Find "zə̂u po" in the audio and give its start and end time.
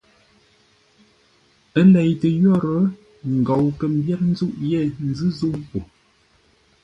5.37-5.79